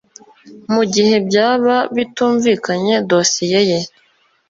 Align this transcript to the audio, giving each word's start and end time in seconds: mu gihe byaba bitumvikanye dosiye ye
mu 0.73 0.83
gihe 0.93 1.15
byaba 1.27 1.75
bitumvikanye 1.95 2.95
dosiye 3.09 3.59
ye 3.69 3.79